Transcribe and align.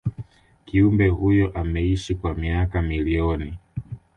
kiumbe 0.65 1.07
huyo 1.09 1.51
ameishi 1.59 2.15
kwa 2.15 2.33
miaka 2.35 2.81
milioni 2.81 3.57